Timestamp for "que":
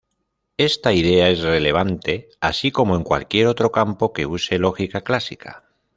4.13-4.25